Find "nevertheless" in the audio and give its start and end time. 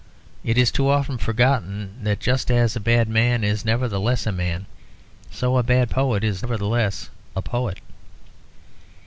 3.63-4.25, 6.41-7.11